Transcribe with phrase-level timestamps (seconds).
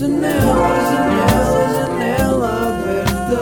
[0.00, 3.36] Janela, janela, janela aberta.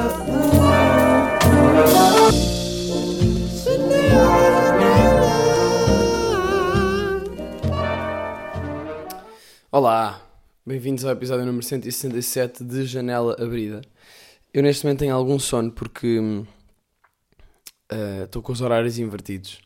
[9.71, 10.21] Olá,
[10.67, 13.81] bem-vindos ao episódio número 167 de Janela Abrida.
[14.53, 16.45] Eu neste momento tenho algum sono porque hum,
[17.89, 19.61] eh, estou com os horários invertidos.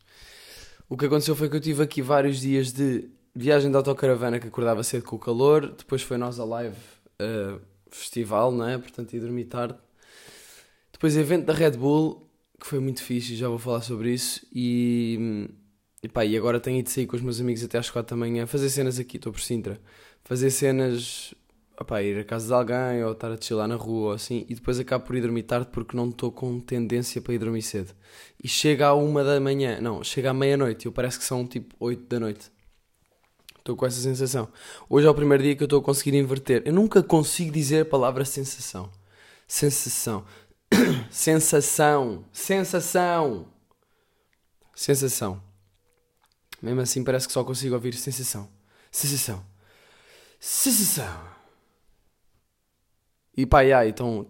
[0.90, 4.48] O que aconteceu foi que eu tive aqui vários dias de viagem de autocaravana que
[4.48, 6.76] acordava cedo com o calor, depois foi nós a live
[7.18, 7.58] eh,
[7.90, 8.78] festival, não é?
[8.78, 9.76] Portanto, ia dormir tarde.
[10.92, 12.28] Depois evento da Red Bull,
[12.60, 14.46] que foi muito fixe, já vou falar sobre isso.
[14.54, 15.48] E,
[16.02, 18.20] e, pá, e agora tenho ido sair com os meus amigos até às 4 da
[18.20, 19.80] manhã, fazer cenas aqui, estou por Sintra.
[20.24, 21.34] Fazer cenas,
[21.80, 24.54] opá, ir à casa de alguém, ou estar a chilar na rua, ou assim, e
[24.54, 27.92] depois acabo por ir dormir tarde porque não estou com tendência para ir dormir cedo.
[28.42, 31.74] E chega à uma da manhã, não, chega à meia-noite, eu parece que são tipo
[31.80, 32.52] 8 da noite.
[33.62, 34.48] Estou com essa sensação.
[34.90, 36.64] Hoje é o primeiro dia que eu estou a conseguir inverter.
[36.66, 38.90] Eu nunca consigo dizer a palavra sensação.
[39.46, 40.26] Sensação.
[41.08, 42.24] sensação.
[42.32, 43.46] Sensação.
[44.74, 45.40] Sensação.
[46.60, 48.48] Mesmo assim parece que só consigo ouvir sensação.
[48.90, 49.46] Sensação.
[50.40, 51.20] Sensação.
[53.36, 54.26] E pá, yeah, então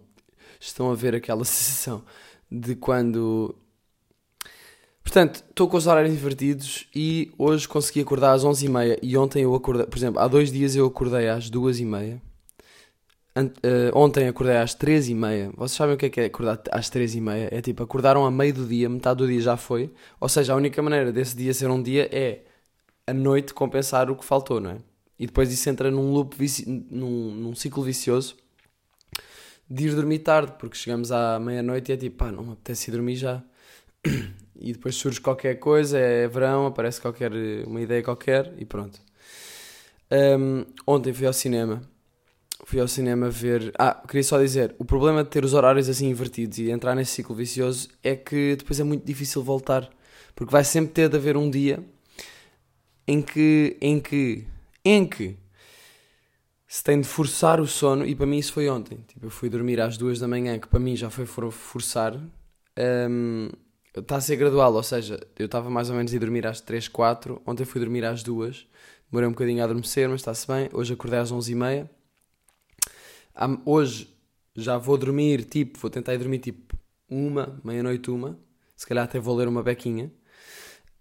[0.59, 2.05] estão a ver aquela sensação
[2.51, 3.55] de quando.
[5.03, 9.53] Portanto, estou com os horários invertidos e hoje consegui acordar às 11h30 e ontem eu
[9.53, 12.19] acordei, por exemplo, há dois dias eu acordei às 2h30.
[13.35, 15.51] Ant- eh, ontem acordei às 3h30.
[15.57, 17.49] Vocês sabem o que é que é acordar às 3h30?
[17.51, 19.91] É tipo, acordaram a meio do dia, metade do dia já foi.
[20.19, 22.43] Ou seja, a única maneira desse dia ser um dia é
[23.05, 24.77] a noite compensar o que faltou, não é?
[25.19, 26.35] E depois isso entra num loop,
[26.89, 28.35] num, num ciclo vicioso
[29.69, 32.93] de ir dormir tarde, porque chegamos à meia-noite e é tipo, pá, não apetece ir
[32.93, 33.43] dormir já.
[34.59, 37.31] E depois surge qualquer coisa, é verão, aparece qualquer,
[37.67, 38.99] uma ideia qualquer e pronto.
[40.11, 41.81] Hum, ontem fui ao cinema.
[42.65, 43.73] Fui ao cinema ver.
[43.79, 47.13] Ah, queria só dizer: o problema de ter os horários assim invertidos e entrar nesse
[47.13, 49.89] ciclo vicioso é que depois é muito difícil voltar.
[50.35, 51.83] Porque vai sempre ter de haver um dia
[53.07, 53.77] em que.
[53.81, 54.45] em que.
[54.83, 55.37] em que.
[56.67, 58.05] se tem de forçar o sono.
[58.05, 58.97] E para mim isso foi ontem.
[59.07, 62.15] Tipo, eu fui dormir às duas da manhã, que para mim já foi for- forçar.
[62.77, 63.49] Hum,
[63.95, 66.59] Está a ser gradual, ou seja, eu estava mais ou menos a ir dormir às
[66.59, 67.41] 3, 4.
[67.45, 68.67] Ontem fui dormir às 2.
[69.11, 70.69] Demorei um bocadinho a adormecer, mas está-se bem.
[70.73, 71.89] Hoje acordei às 11h30.
[73.35, 74.09] Am- Hoje
[74.55, 76.75] já vou dormir, tipo, vou tentar ir dormir tipo
[77.09, 78.37] uma, meia-noite uma.
[78.75, 80.11] Se calhar até vou ler uma bequinha.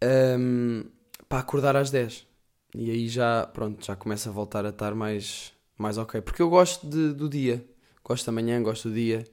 [0.03, 0.85] Ahm,
[1.29, 2.27] para acordar às 10.
[2.75, 6.21] E aí já, pronto, já começa a voltar a estar mais, mais ok.
[6.21, 7.65] Porque eu gosto de- do dia.
[8.05, 9.25] Gosto da manhã, gosto do dia.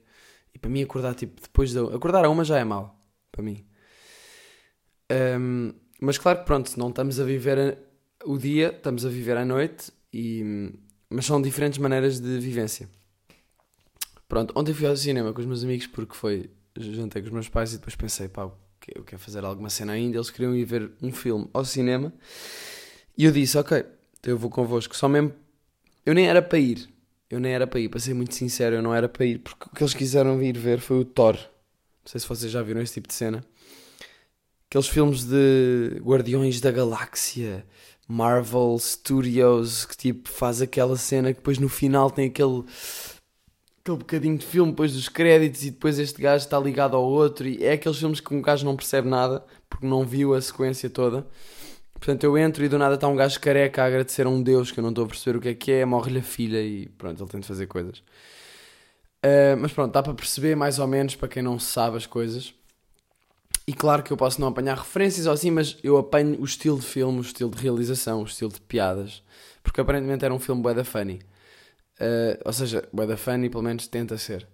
[0.54, 1.82] E para mim acordar tipo depois da...
[1.94, 2.99] Acordar a uma já é mau.
[3.30, 3.64] Para mim.
[5.10, 7.78] Ahm, mas claro que pronto, não estamos a viver
[8.24, 9.92] o dia, estamos a viver a noite.
[10.12, 10.72] E...
[11.08, 12.88] Mas são diferentes maneiras de vivência.
[14.28, 16.50] Pronto, ontem fui ao cinema com os meus amigos porque foi.
[16.76, 18.48] Jantei com os meus pais e depois pensei, pá,
[18.94, 20.16] eu quero fazer alguma cena ainda.
[20.16, 22.12] Eles queriam ir ver um filme ao cinema
[23.18, 23.84] e eu disse, ok,
[24.22, 24.96] eu vou convosco.
[24.96, 25.32] Só mesmo.
[26.06, 26.88] Eu nem era para ir.
[27.28, 29.66] Eu nem era para ir, para ser muito sincero, eu não era para ir porque
[29.66, 31.38] o que eles quiseram ir ver foi o Thor.
[32.10, 33.44] Sei se vocês já viram esse tipo de cena.
[34.68, 37.64] Aqueles filmes de Guardiões da Galáxia,
[38.08, 42.64] Marvel Studios, que tipo faz aquela cena que depois no final tem aquele
[43.80, 47.46] aquele bocadinho de filme depois dos créditos e depois este gajo está ligado ao outro
[47.46, 50.90] e é aqueles filmes que um gajo não percebe nada porque não viu a sequência
[50.90, 51.24] toda.
[51.94, 54.72] Portanto, eu entro e do nada está um gajo careca a agradecer a um Deus
[54.72, 56.88] que eu não estou a perceber o que é que é, morre-lhe a filha e
[56.88, 58.02] pronto, ele tem de fazer coisas.
[59.22, 62.54] Ah, mas pronto, dá para perceber mais ou menos para quem não sabe as coisas.
[63.66, 66.78] E claro que eu posso não apanhar referências ou assim, mas eu apanho o estilo
[66.78, 69.22] de filme, o estilo de realização, o estilo de piadas.
[69.62, 71.20] Porque aparentemente era um filme bué da funny.
[72.00, 74.48] Uh, ou seja, bué da funny pelo menos tenta ser.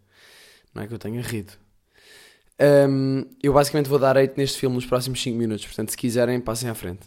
[0.74, 1.52] Não é que eu tenha rido.
[2.60, 6.40] Um, eu basicamente vou dar 8 neste filme nos próximos 5 minutos, portanto se quiserem
[6.40, 7.06] passem à frente.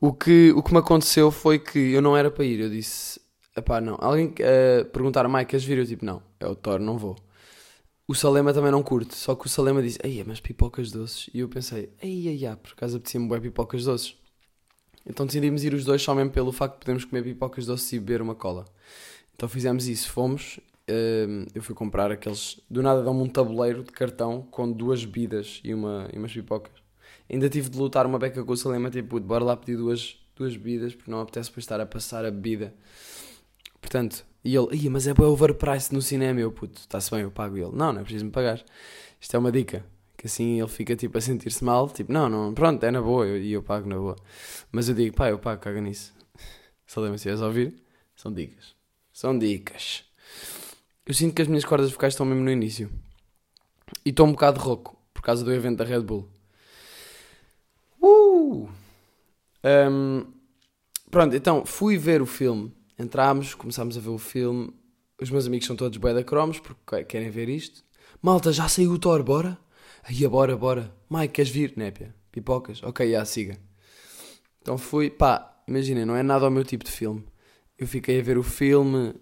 [0.00, 3.20] O que, o que me aconteceu foi que eu não era para ir, eu disse,
[3.56, 3.96] epá não.
[4.00, 5.78] Alguém uh, perguntaram, Mike, queres vir?
[5.78, 7.16] Eu tipo, não, é o Thor, não vou.
[8.06, 11.28] O Salema também não curte, só que o Salema disse, ei, mas pipocas doces.
[11.34, 14.16] E eu pensei, ei, ei, ai, por acaso apetecia-me bué pipocas doces.
[15.04, 17.98] Então decidimos ir os dois só mesmo pelo facto de podermos comer pipocas doces e
[17.98, 18.64] beber uma cola.
[19.34, 20.58] Então fizemos isso, fomos.
[20.88, 22.60] hum, eu fui comprar aqueles.
[22.70, 26.72] Do nada dão-me um tabuleiro de cartão com duas bebidas e, uma, e umas pipocas.
[27.30, 30.56] Ainda tive de lutar uma beca com o Salema, tipo, bora lá pedir duas, duas
[30.56, 32.74] bebidas, porque não apetece depois estar a passar a bebida.
[33.80, 37.30] Portanto, e ele, Ia, mas é bem overpriced no cinema, eu puto, está-se bem, eu
[37.30, 37.72] pago E ele.
[37.74, 38.64] Não, não é preciso me pagar.
[39.20, 39.84] Isto é uma dica.
[40.16, 43.26] Que assim ele fica tipo a sentir-se mal, tipo, não, não, pronto, é na boa,
[43.26, 44.16] eu- e eu, pago na boa.
[44.72, 46.12] Mas eu digo, pá, eu pago, caga nisso.
[46.86, 47.74] Se és a ouvir,
[48.16, 48.74] são dicas.
[49.12, 50.04] São dicas.
[51.06, 52.90] Eu sinto que as minhas cordas vocais estão mesmo no início.
[54.04, 56.28] E estou um bocado rouco por causa do evento da Red Bull.
[58.00, 58.68] Uh!
[59.64, 60.26] Um,
[61.10, 62.72] pronto, então fui ver o filme.
[62.98, 64.74] Entrámos, começámos a ver o filme.
[65.20, 67.84] Os meus amigos são todos bué da cromos porque querem ver isto.
[68.20, 69.56] Malta, já saiu o Thor, bora?
[70.02, 70.92] Aí, bora, bora.
[71.08, 71.74] Mike, queres vir?
[71.76, 72.14] Népia.
[72.32, 72.82] Pipocas?
[72.82, 73.58] Ok, já, siga.
[74.60, 77.24] Então fui, pá, imaginem, não é nada ao meu tipo de filme.
[77.78, 79.14] Eu fiquei a ver o filme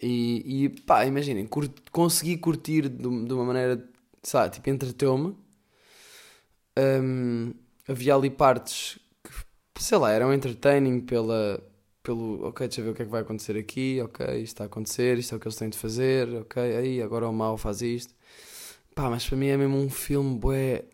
[0.00, 3.84] e, e pá, imaginem, curti, consegui curtir de, de uma maneira,
[4.22, 5.36] sabe, tipo, entreteu-me.
[6.78, 7.52] Um,
[7.86, 11.62] havia ali partes que, sei lá, eram entertaining pela,
[12.10, 14.64] pelo, ok, deixa eu ver o que é que vai acontecer aqui, ok, isto está
[14.64, 17.56] a acontecer, isto é o que eles têm de fazer, ok, aí agora o mal
[17.56, 18.12] faz isto.
[18.96, 20.86] Pá, mas para mim é mesmo um filme bué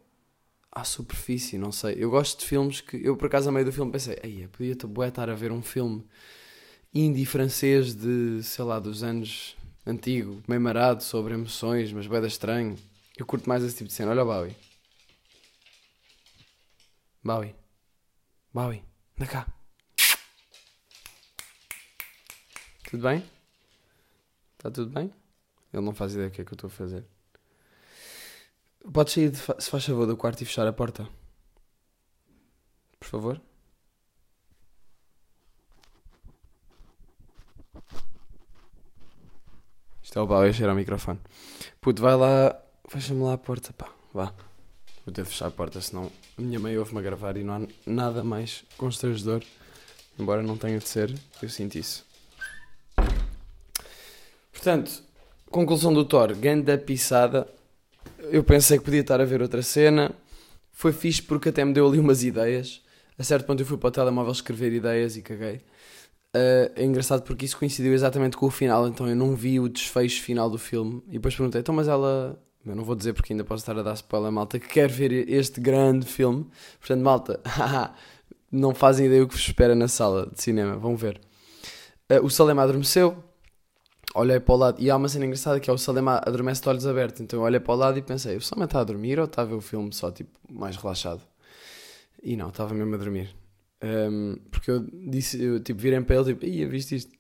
[0.71, 1.97] à superfície, não sei.
[1.99, 4.77] Eu gosto de filmes que, eu por acaso a meio do filme pensei, aí podia
[4.87, 6.05] bué estar a ver um filme
[6.93, 12.27] indie francês de, sei lá, dos anos antigo, meio marado, sobre emoções, mas bué da
[12.27, 12.77] estranho.
[13.17, 14.11] Eu curto mais esse tipo de cena.
[14.11, 14.55] Olha o Bowie.
[17.25, 17.55] Bowie.
[18.53, 18.83] Bowie,
[19.19, 19.56] anda cá.
[22.89, 23.25] Tudo bem?
[24.57, 25.13] Está tudo bem?
[25.73, 27.05] Ele não faz ideia do que é que eu estou a fazer.
[28.93, 31.09] Podes sair, fa se faz favor, do quarto e fechar a porta?
[33.01, 33.41] Por favor?
[40.01, 41.19] Isto é o Bowie a cheirar ao microfone.
[41.81, 42.57] Puto, vai lá,
[42.89, 44.33] fecha-me lá a porta, pá, vá.
[45.05, 47.55] Vou ter de fechar a porta, senão a minha mãe ouve-me a gravar e não
[47.55, 49.43] há nada mais constrangedor.
[50.17, 51.13] Embora não tenha de ser,
[51.43, 52.06] eu sinto isso.
[54.57, 55.03] Portanto,
[55.51, 57.47] conclusão do Thor, ganda pisada.
[58.31, 60.15] Eu pensei que podia estar a ver outra cena.
[60.73, 62.83] Foi fixe porque até me deu ali umas ideias.
[63.19, 65.57] A certo ponto eu fui para o telemóvel escrever ideias e caguei.
[66.35, 69.69] Uh, é engraçado porque isso coincidiu exatamente com o final, então eu não vi o
[69.69, 71.03] desfecho final do filme.
[71.09, 73.83] E depois perguntei, então mas ela eu não vou dizer porque ainda posso estar a
[73.83, 76.47] dar spoiler, malta, que quer ver este grande filme.
[76.81, 77.41] Portanto, malta,
[78.51, 80.77] não fazem ideia o que vos espera na sala de cinema.
[80.77, 81.21] Vão ver.
[82.11, 83.23] Uh, o Salema adormeceu.
[84.15, 84.83] Olhei para o lado.
[84.83, 87.21] E há uma cena engraçada que é o Salema adormece de olhos abertos.
[87.21, 89.43] Então eu olhei para o lado e pensei: o Salema está a dormir ou está
[89.43, 91.21] a ver o filme só tipo mais relaxado?
[92.23, 93.35] E não, estava mesmo a dormir.
[93.83, 97.13] Um, porque eu disse, eu tipo, virei para ele tipo, ia, viste isto?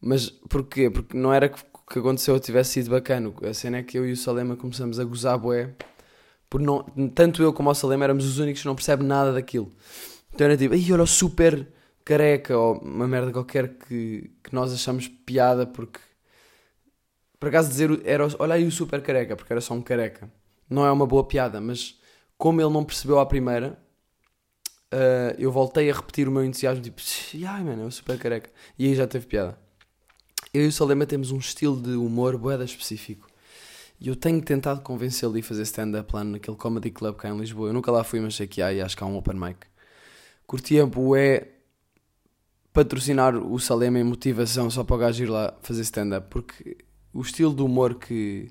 [0.00, 0.90] Mas porquê?
[0.90, 3.32] Porque não era que o que aconteceu tivesse sido bacana.
[3.42, 5.74] A cena é que eu e o Salema começamos a gozar bué.
[6.48, 6.82] Por não,
[7.14, 9.70] tanto eu como o Salema éramos os únicos que não percebem nada daquilo.
[10.32, 11.68] Então era tipo, ai, olha o super
[12.04, 16.00] careca, ou uma merda qualquer que, que nós achamos piada porque.
[17.38, 20.30] Por acaso dizer, era, olha aí o super careca, porque era só um careca.
[20.68, 21.98] Não é uma boa piada, mas
[22.36, 23.78] como ele não percebeu à primeira,
[24.92, 27.00] uh, eu voltei a repetir o meu entusiasmo, tipo,
[27.46, 28.50] ai mano, é o super careca.
[28.78, 29.58] E aí já teve piada.
[30.52, 33.28] Eu e o Salema temos um estilo de humor boeda específico.
[34.00, 37.68] E eu tenho tentado convencê-lo de fazer stand-up lá naquele comedy club cá em Lisboa.
[37.68, 39.66] Eu nunca lá fui, mas sei que há e acho que há um open mic.
[40.46, 41.48] Curtia bué
[42.72, 46.28] patrocinar o Salema em motivação só para o gajo ir lá fazer stand-up.
[46.30, 46.78] Porque
[47.18, 48.48] o estilo de humor que,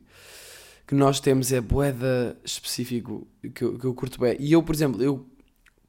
[0.86, 4.36] que nós temos é boeda específico, que eu, que eu curto bem.
[4.40, 5.26] E eu, por exemplo, eu,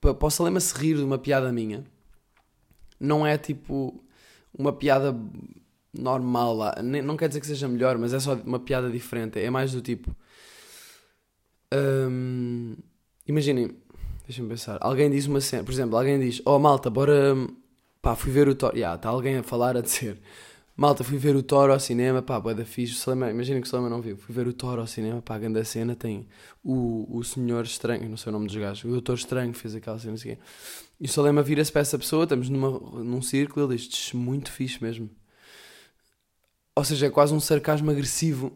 [0.00, 1.84] para o Salema se rir de uma piada minha,
[3.00, 4.02] não é tipo
[4.56, 5.16] uma piada
[5.92, 6.74] normal lá.
[6.82, 9.40] Não quer dizer que seja melhor, mas é só uma piada diferente.
[9.40, 10.14] É mais do tipo.
[11.72, 12.74] Hum,
[13.28, 13.76] Imaginem,
[14.26, 14.78] deixem-me pensar.
[14.80, 17.34] Alguém diz uma cena, por exemplo, alguém diz: Oh malta, bora.
[18.00, 18.72] Pá, fui ver o Thor.
[18.74, 20.18] Yeah, está alguém a falar, a dizer:
[20.80, 22.22] Malta, fui ver o Thor ao cinema.
[22.22, 23.10] Pá, boa da fixe.
[23.10, 24.16] Imaginem que o Salema não viu.
[24.16, 25.20] Fui ver o Thor ao cinema.
[25.20, 26.28] Pá, a grande cena tem
[26.62, 29.98] o, o Senhor Estranho, não sei o nome dos gajos, o Doutor Estranho fez aquela
[29.98, 30.36] cena assim.
[31.00, 32.70] E o Salema vira-se para essa pessoa, estamos numa,
[33.02, 35.10] num círculo, ele diz: Muito fixe mesmo.
[36.76, 38.52] Ou seja, é quase um sarcasmo agressivo,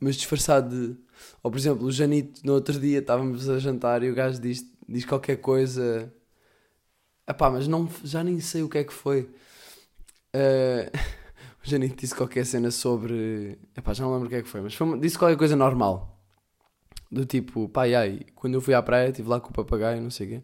[0.00, 0.96] mas disfarçado de.
[1.40, 4.66] Ou por exemplo, o Janito, no outro dia estávamos a jantar e o gajo diz,
[4.88, 6.12] diz qualquer coisa.
[7.28, 9.30] Epá, mas não, já nem sei o que é que foi.
[10.34, 10.90] Uh,
[11.62, 13.58] Janito disse qualquer cena sobre.
[13.76, 16.18] Epá, já não lembro o que é que foi, mas foi, disse qualquer coisa normal.
[17.10, 20.10] Do tipo, pai, ai, quando eu fui à praia, estive lá com o papagaio, não
[20.10, 20.42] sei o quê.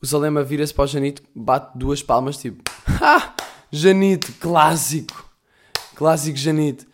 [0.00, 2.62] O Salema vira-se para o Janito, bate duas palmas, tipo,
[3.02, 3.34] ha!
[3.70, 5.30] Janito, clássico!
[5.94, 6.86] Clássico Janito.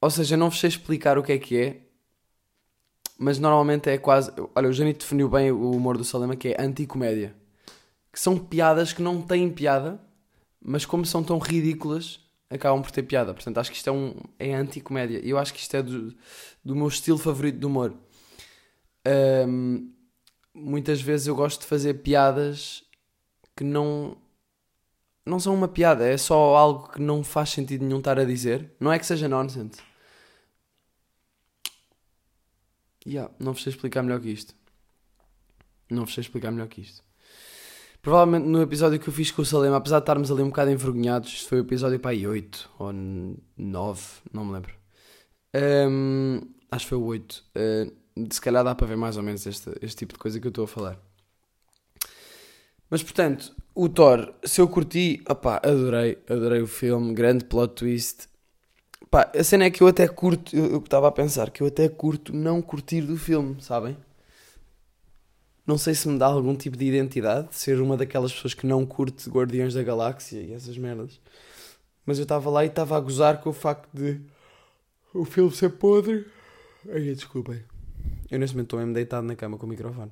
[0.00, 1.80] Ou seja, não vos sei explicar o que é que é,
[3.18, 4.32] mas normalmente é quase.
[4.54, 7.36] Olha, o Janito definiu bem o humor do Salema, que é anticomédia.
[8.12, 10.00] Que são piadas que não têm piada,
[10.60, 13.32] mas como são tão ridículas, acabam por ter piada.
[13.32, 15.20] Portanto, acho que isto é, um, é anticomédia.
[15.24, 16.14] Eu acho que isto é do,
[16.64, 17.94] do meu estilo favorito de humor.
[19.46, 19.92] Um,
[20.52, 22.82] muitas vezes eu gosto de fazer piadas
[23.56, 24.16] que não
[25.24, 28.72] não são uma piada, é só algo que não faz sentido nenhum estar a dizer.
[28.80, 29.80] Não é que seja nonsense.
[33.06, 34.54] Yeah, não vos sei explicar melhor que isto.
[35.88, 37.02] Não vos sei explicar melhor que isto.
[38.02, 40.70] Provavelmente no episódio que eu fiz com o Salema, apesar de estarmos ali um bocado
[40.70, 44.02] envergonhados, foi o episódio para aí 8 ou 9,
[44.32, 44.74] não me lembro.
[45.54, 46.40] Um,
[46.70, 47.44] acho que foi o 8.
[47.54, 50.46] Uh, se calhar dá para ver mais ou menos este, este tipo de coisa que
[50.46, 50.98] eu estou a falar.
[52.88, 58.28] Mas portanto, o Thor, se eu curti, opá, adorei, adorei o filme, grande plot twist.
[59.12, 62.34] A cena é que eu até curto, eu estava a pensar que eu até curto
[62.34, 63.96] não curtir do filme, sabem?
[65.70, 68.84] Não sei se me dá algum tipo de identidade, ser uma daquelas pessoas que não
[68.84, 71.20] curte Guardiões da Galáxia e essas merdas.
[72.04, 74.20] Mas eu estava lá e estava a gozar com o facto de
[75.14, 76.26] o filme ser podre.
[76.88, 77.62] Ai, desculpem.
[78.28, 80.10] Eu neste momento estou mesmo deitado na cama com o microfone.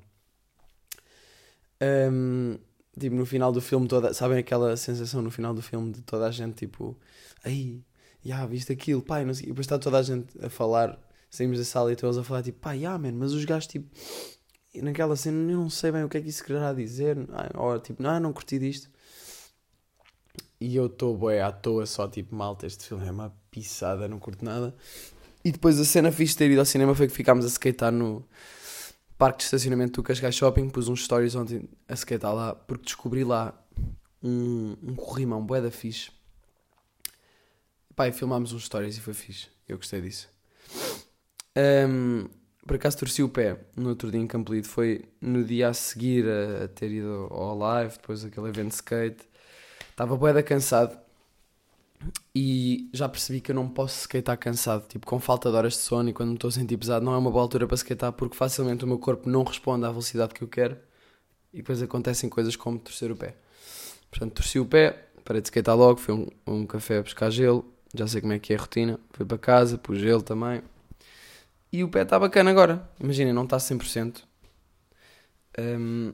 [1.82, 2.56] Um,
[2.96, 6.28] tipo, no final do filme, toda, sabem aquela sensação no final do filme de toda
[6.28, 6.96] a gente, tipo,
[7.42, 7.82] aí,
[8.24, 9.46] já, viste aquilo, pai, não sei.
[9.46, 10.96] E depois está toda a gente a falar,
[11.28, 13.88] saímos da sala e todos a falar, tipo, pá, já, man, mas os gajos, tipo,
[14.74, 17.16] naquela cena, eu não sei bem o que é que isso quererá dizer,
[17.54, 18.90] ou tipo, não, não curti disto.
[20.60, 24.18] E eu estou, boé, à toa, só tipo, malta, este filme é uma pisada, não
[24.18, 24.74] curto nada.
[25.44, 28.26] E depois a cena fixe ter ido ao cinema foi que ficámos a skatear no
[29.16, 30.68] parque de estacionamento do Cascais Shopping.
[30.68, 33.54] Pus uns stories ontem a skatear lá, porque descobri lá
[34.22, 36.10] um, um corrimão bué da fixe.
[37.94, 39.48] Pai, filmámos uns stories e foi fixe.
[39.68, 40.28] Eu gostei disso.
[41.56, 42.28] Um,
[42.68, 44.68] por acaso torci o pé no outro dia em Campolido.
[44.68, 49.26] Foi no dia a seguir a, ter ido ao live, depois aquele evento de skate.
[49.90, 50.96] Estava bué da cansado
[52.34, 55.78] e já percebi que eu não posso skatear cansado, tipo com falta de horas de
[55.80, 58.12] sono e quando me estou a sentir pesado não é uma boa altura para skatear
[58.12, 60.76] porque facilmente o meu corpo não responde à velocidade que eu quero
[61.52, 63.34] e depois acontecem coisas como torcer o pé.
[64.10, 67.64] Portanto, torci o pé, parei de skatear logo, fui um, um café a buscar gelo,
[67.94, 70.62] já sei como é que é a rotina, fui para casa, pus gelo também.
[71.72, 74.22] E o pé está bacana agora, imaginem, não está 100%.
[75.58, 76.12] Um,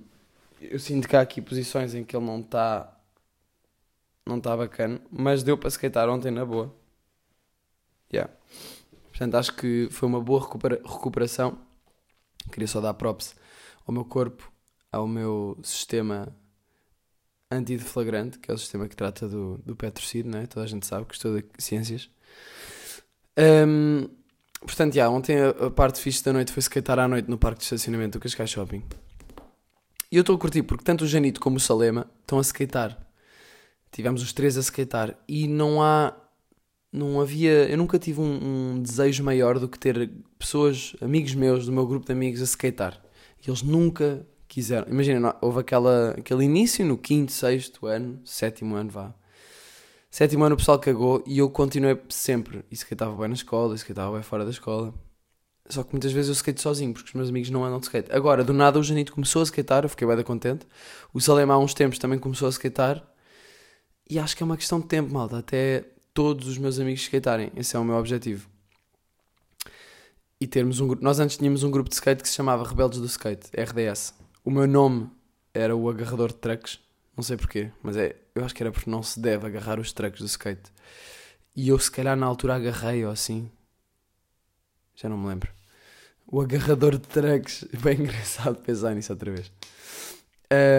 [0.61, 2.91] eu sinto que há aqui posições em que ele não está
[4.27, 6.75] não está bacana, mas deu para skatear ontem na boa.
[8.13, 8.33] Yeah.
[9.11, 11.59] Portanto, acho que foi uma boa recupera recuperação.
[12.51, 13.35] Queria só dar props
[13.87, 14.51] ao meu corpo,
[14.91, 16.35] ao meu sistema
[17.51, 20.47] antideflagrante, que é o sistema que trata do, do pé torcido, né?
[20.47, 22.11] toda a gente sabe que estuda ciências.
[23.39, 24.09] Um,
[24.65, 27.65] portanto, ontem a, a, parte fixe da noite foi skatear à noite no parque de
[27.65, 28.83] estacionamento do Cascais Shopping.
[30.11, 32.99] E eu estou a curtir porque tanto o Janito como o Salema estão a skatear.
[33.91, 36.15] Tivemos os três a skatear e não há.
[36.93, 37.69] Não havia.
[37.69, 41.87] Eu nunca tive um, um, desejo maior do que ter pessoas, amigos meus, do meu
[41.87, 43.01] grupo de amigos, a skatear.
[43.45, 44.87] E eles nunca quiseram.
[44.89, 49.15] Imagina, houve aquela, aquele início no quinto, sexto ano, sétimo ano, vá.
[50.15, 52.65] Sétimo ano o pessoal cagou e eu continuei sempre.
[52.71, 54.95] E skateava bem na escola, e skateava bem fora da escola.
[55.69, 58.13] Só que muitas vezes eu skate sozinho, porque os meus amigos não andam de skate.
[58.13, 60.69] Agora, do nada, o Janito começou a skatear, eu fiquei bem contente.
[61.13, 63.05] O Salema há uns tempos também começou a skatear.
[64.09, 67.51] E acho que é uma questão de tempo, malta, até todos os meus amigos skatearem.
[67.57, 68.49] Esse é o meu objetivo.
[70.41, 73.07] E termos um Nós antes tínhamos um grupo de skate que se chamava Rebeldes do
[73.07, 74.15] Skate, RDS.
[74.45, 75.11] O meu nome
[75.53, 76.84] era o agarrador de trucks.
[77.17, 79.93] Não sei porquê, mas é, eu acho que era porque não se deve agarrar os
[79.93, 80.73] trucks do skate.
[81.55, 83.51] E eu, se calhar, na altura agarrei ou assim.
[84.97, 85.53] Já não me lembro.
[86.27, 87.65] O agarrador de trucks.
[87.81, 89.53] Bem engraçado pensar nisso outra vez.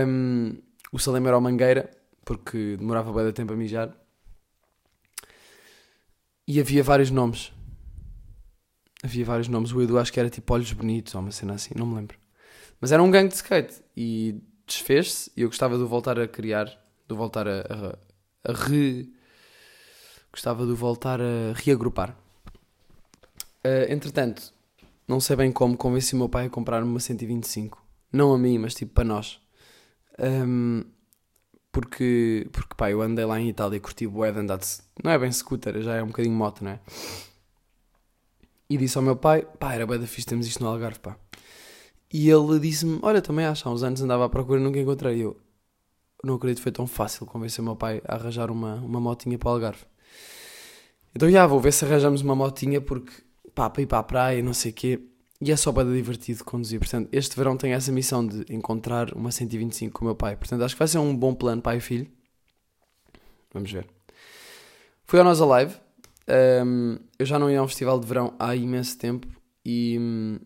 [0.08, 0.58] Um,
[0.92, 1.89] o Salem era o Mangueira
[2.25, 3.96] porque demorava bem de tempo a mijar.
[6.48, 7.54] E havia vários nomes.
[9.04, 9.72] Havia vários nomes.
[9.72, 12.18] O Edu acho que era tipo Olhos Bonitos ou uma cena assim, não me lembro.
[12.82, 16.65] Mas era um gangue de skate e desfez-se e eu gostava de voltar a criar,
[17.07, 19.12] de voltar a, a, a re.
[20.31, 22.15] Gostava de voltar a reagrupar.
[23.65, 24.53] Uh, entretanto,
[25.07, 27.84] não sei bem como convenci o meu pai a comprar uma 125.
[28.12, 29.39] Não a mim, mas tipo para nós.
[30.19, 30.84] Um,
[31.72, 34.65] porque, porque pá, eu andei lá em Itália e curti bué de andar de,
[35.03, 36.79] não é bem scooter, já é um bocadinho moto, não é?
[38.69, 41.17] E disse ao meu pai, pá, era bué da fixe, temos isto no Algarve, pá.
[42.17, 45.22] E ele disse-me, olha, também acho, há uns anos andava à procura e nunca encontrei.
[45.22, 45.36] Eu
[46.24, 49.50] não acredito foi tão fácil convencer o meu pai a arranjar uma, uma motinha para
[49.50, 49.84] o Algarve.
[51.13, 53.12] Então já, vou ver se arranjamos uma motinha porque,
[53.53, 55.01] pá, para ir para a praia, não sei o quê.
[55.41, 56.79] E é só para divertido conduzir.
[56.79, 60.38] Portanto, este verão tenho essa missão de encontrar uma 125 com o meu pai.
[60.38, 62.10] Portanto, acho que vai ser um bom plano pai e filho.
[63.53, 63.86] Vamos ver.
[65.03, 65.75] Fui ao Nós Alive.
[66.65, 69.27] Um, eu já não ia a um festival de verão há imenso tempo
[69.65, 70.39] e,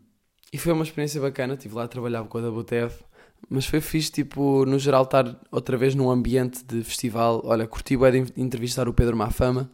[0.52, 1.54] e foi uma experiência bacana.
[1.54, 3.04] Estive lá a trabalhar com a WTF.
[3.50, 7.42] Mas foi fixe, tipo, no geral, estar outra vez num ambiente de festival.
[7.46, 9.72] Olha, curti é de entrevistar o Pedro Mafama.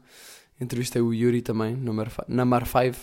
[0.60, 1.76] Entrevistei o Yuri também,
[2.28, 2.98] na Mar 5.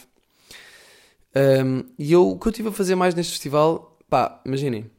[1.34, 4.90] Um, e eu, o que eu estive a fazer mais neste festival, pá, imaginem.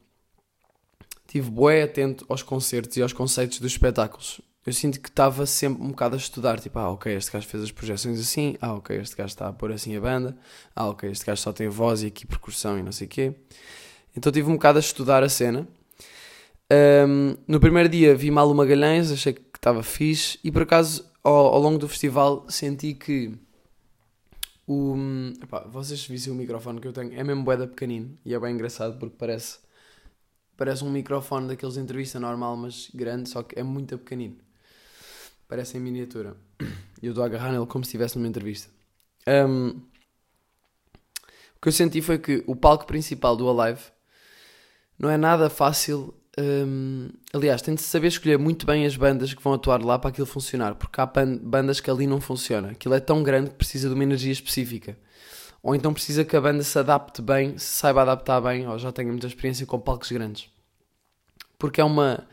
[1.25, 4.42] Estive bué atento aos concertos e aos conceitos dos espetáculos.
[4.65, 7.63] Eu sinto que estava sempre um bocado a estudar, tipo, ah, ok, este gajo fez
[7.63, 10.38] as projeções assim, ah, ok, este gajo está a pôr assim a banda,
[10.74, 13.34] ah, ok, este gajo só tem voz e aqui percussão e não sei o quê.
[14.15, 15.67] Então tive um bocado a estudar a cena.
[16.72, 21.34] Um, no primeiro dia vi Malu Magalhães, achei que estava fixe e por acaso ao,
[21.34, 23.38] ao longo do festival senti que
[24.67, 24.96] o.
[25.41, 28.53] Epá, vocês vissem o microfone que eu tenho, é mesmo boeda pequenino e é bem
[28.53, 29.60] engraçado porque parece.
[30.55, 34.38] Parece um microfone daqueles entrevista normal, mas grande, só que é muito pequenino.
[35.53, 36.36] Parece em miniatura.
[37.00, 38.72] E eu estou a agarrar nele como se estivesse numa entrevista.
[39.27, 39.81] Um,
[41.55, 43.79] o que eu senti foi que o palco principal do Alive
[44.98, 46.12] não é nada fácil.
[46.39, 50.10] Um, aliás, tem de saber escolher muito bem as bandas que vão atuar lá para
[50.10, 52.72] aquilo funcionar, porque há bandas que ali não funciona.
[52.72, 54.98] Aquilo é tão grande que precisa de uma energia específica.
[55.62, 58.91] Ou então precisa que a banda se adapte bem, se saiba adaptar bem, ou já
[58.91, 60.50] tenha muita experiência com palcos grandes.
[61.60, 62.27] Porque é uma.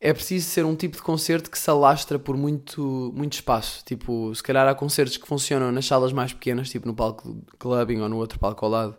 [0.00, 3.84] É preciso ser um tipo de concerto que se alastra por muito, muito espaço.
[3.84, 8.00] Tipo, se calhar há concertos que funcionam nas salas mais pequenas, tipo no palco clubbing
[8.00, 8.96] ou no outro palco ao lado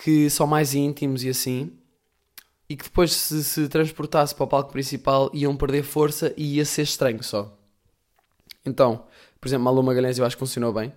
[0.00, 1.72] que são mais íntimos e assim,
[2.68, 6.64] e que depois se, se transportasse para o palco principal iam perder força e ia
[6.64, 7.54] ser estranho só.
[8.64, 9.04] Então,
[9.38, 10.90] por exemplo, Malu Magalhães eu acho que funcionou bem.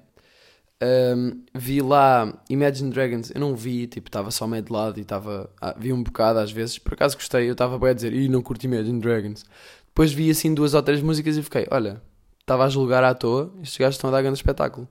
[0.83, 5.01] Um, vi lá Imagine Dragons, eu não vi, tipo, estava só meio de lado e
[5.01, 5.49] estava.
[5.61, 8.27] Ah, vi um bocado às vezes, por acaso gostei, eu estava bem a dizer, e
[8.27, 9.45] não curti Imagine Dragons.
[9.87, 12.01] Depois vi assim duas ou três músicas e fiquei, olha,
[12.41, 14.87] estava a julgar à toa, estes gajos estão a dar grande espetáculo.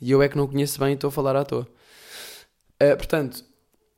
[0.00, 1.68] E eu é que não conheço bem e estou a falar à toa.
[2.82, 3.44] Uh, portanto,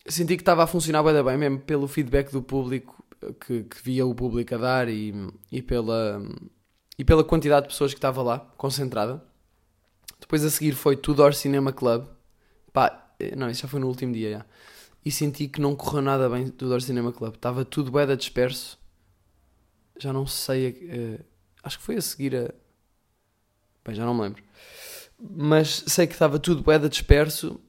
[0.08, 3.04] senti que estava a funcionar bem, bem mesmo pelo feedback do público,
[3.46, 5.14] que, que, via o público a dar e,
[5.52, 6.22] e, pela,
[6.98, 9.22] e pela quantidade de pessoas que estava lá, concentrada.
[10.30, 12.06] Depois a seguir foi Tudor Cinema Club.
[12.72, 14.46] Pá, eh, não, isso já foi no último dia, já.
[15.04, 17.34] E senti que não correu nada bem Tudor Cinema Club.
[17.34, 18.78] Estava tudo bem disperso.
[19.98, 20.70] Já não sei.
[20.70, 21.24] Uh,
[21.64, 22.54] acho que foi a seguir a.
[23.84, 24.40] Bem, já não me lembro.
[25.18, 27.60] Mas sei que estava tudo bem disperso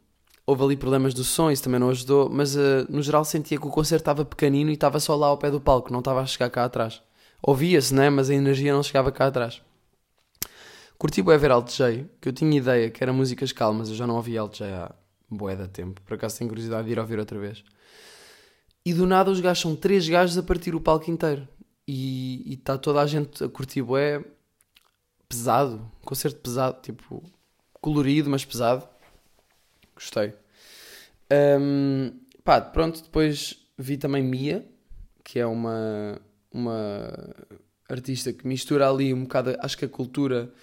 [0.45, 3.65] houve ali problemas do som, isso também não ajudou, mas uh, no geral sentia que
[3.65, 6.25] o concerto estava pequenino e estava só lá ao pé do palco, não estava a
[6.27, 7.01] chegar cá atrás.
[7.41, 8.09] Ouvia-se, né?
[8.09, 9.61] Mas a energia não chegava cá atrás.
[11.01, 14.05] Curti bué ver Alt J, que eu tinha ideia que era músicas calmas, eu já
[14.05, 14.95] não ouvi Alt J há
[15.27, 17.63] bué da tempo, por acaso tenho curiosidade de ir ouvir outra vez.
[18.85, 21.47] E do nada os gajos são três gajos a partir o palco inteiro.
[21.87, 24.23] E está toda a gente a curtir bué
[25.27, 27.23] pesado, concerto pesado, tipo
[27.81, 28.87] colorido, mas pesado.
[29.95, 30.35] Gostei.
[31.59, 34.63] Um, pá, pronto, depois vi também Mia,
[35.23, 36.21] que é uma,
[36.53, 37.11] uma
[37.89, 40.53] artista que mistura ali um bocado, acho que a cultura,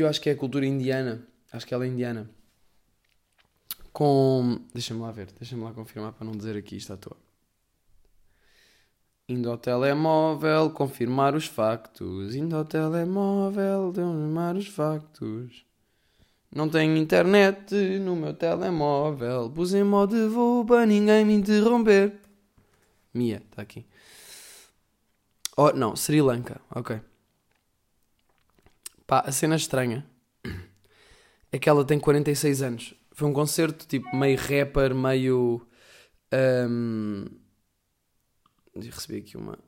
[0.00, 2.28] eu acho que é a cultura indiana, acho que ela é indiana,
[3.92, 7.16] com, deixa-me lá ver, deixa-me lá confirmar para não dizer aqui isto à toa.
[9.28, 12.34] Indo ao telemóvel, confirmar os factos.
[12.34, 15.66] Indo ao telemóvel, confirmar os factos.
[16.54, 19.50] Não tenho internet no meu telemóvel.
[19.50, 22.18] Pus em modo voo para ninguém me interromper.
[23.12, 23.84] Mia, está aqui.
[25.56, 26.98] Oh, não, Sri Lanka, ok.
[29.08, 30.06] Pá, a cena estranha
[31.50, 32.94] é que ela tem 46 anos.
[33.10, 35.66] Foi um concerto tipo meio rapper, meio.
[36.30, 37.24] Um...
[38.76, 39.58] Recebi aqui uma.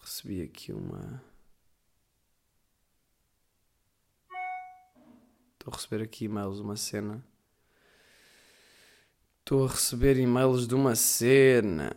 [0.00, 1.20] Recebi aqui uma.
[5.54, 7.26] Estou a receber aqui e-mails de uma cena.
[9.40, 11.96] Estou a receber e-mails de uma cena.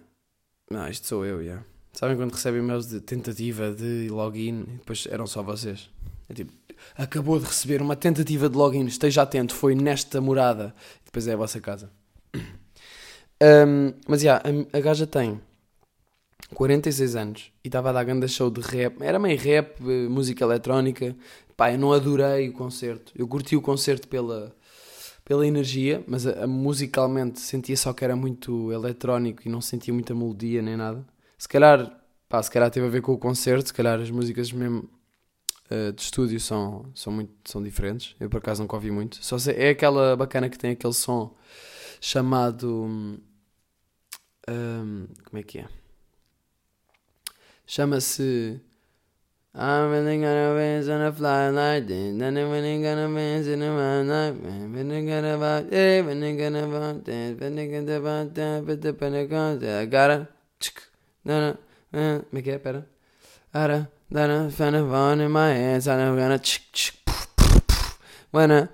[0.68, 1.52] Não, isto sou eu, já.
[1.52, 1.79] Yeah.
[2.00, 5.90] Sabem quando recebem e-mails de tentativa de login e depois eram só vocês?
[6.30, 6.54] É tipo,
[6.96, 10.74] acabou de receber uma tentativa de login, esteja atento, foi nesta morada.
[11.02, 11.92] E depois é a vossa casa.
[13.42, 15.40] Um, mas já, yeah, a, a gaja tem
[16.54, 19.02] 46 anos e estava a dar grande show de rap.
[19.02, 21.16] Era meio rap, eh, música eletrónica.
[21.56, 23.14] Pá, eu não adorei o concerto.
[23.16, 24.54] Eu curti o concerto pela,
[25.24, 29.94] pela energia, mas a, a, musicalmente sentia só que era muito eletrónico e não sentia
[29.94, 31.06] muita melodia nem nada.
[31.40, 31.90] Se calhar,
[32.28, 34.90] pá, se calhar teve a ver com o concerto, se calhar as músicas mesmo
[35.72, 38.14] uh, de estúdio são, são, muito, são diferentes.
[38.20, 39.24] Eu por acaso nunca ouvi muito.
[39.24, 41.34] Só sei, é aquela bacana que tem aquele som
[42.02, 42.86] chamado.
[44.50, 45.68] Um, como é que é?
[47.66, 48.60] Chama-se
[49.56, 50.54] I'm really gonna
[50.90, 52.18] on a fly like this.
[52.18, 53.62] Then I'm really gonna in
[55.08, 55.38] gonna
[60.20, 60.28] I
[62.30, 62.60] como é que é?
[62.60, 62.90] Pera.
[63.54, 68.00] Ara, dana, fana, hands, and I'm gonna tsk, tsk, puf, puf, puf.
[68.32, 68.68] When I